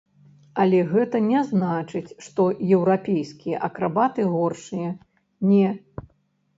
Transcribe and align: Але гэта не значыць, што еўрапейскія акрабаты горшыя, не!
Але 0.61 0.79
гэта 0.93 1.21
не 1.25 1.43
значыць, 1.49 2.15
што 2.29 2.47
еўрапейскія 2.79 3.57
акрабаты 3.71 4.21
горшыя, 4.35 4.89
не! 5.53 5.69